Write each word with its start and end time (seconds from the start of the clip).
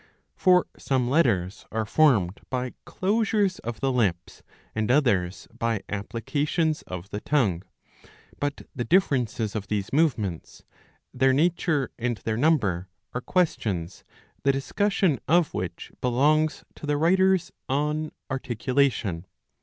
For 0.35 0.65
some 0.79 1.11
letters 1.11 1.67
are 1.71 1.85
formed 1.85 2.41
by 2.49 2.73
closures 2.87 3.59
of 3.59 3.81
the 3.81 3.91
lips 3.91 4.41
and 4.73 4.89
others 4.89 5.47
by 5.55 5.83
applications 5.89 6.81
of 6.87 7.11
the 7.11 7.21
tongue. 7.21 7.61
But 8.39 8.63
the 8.75 8.83
differences 8.83 9.55
of 9.55 9.67
these 9.67 9.93
movements, 9.93 10.63
their 11.13 11.33
nature 11.33 11.91
and 11.99 12.17
their 12.17 12.35
number, 12.35 12.89
are 13.13 13.21
questions, 13.21 14.03
the 14.41 14.51
discussion 14.51 15.19
of 15.27 15.53
which 15.53 15.91
belongs 16.01 16.63
to 16.77 16.87
the 16.87 16.97
writers 16.97 17.51
on 17.69 18.11
articulation. 18.31 19.27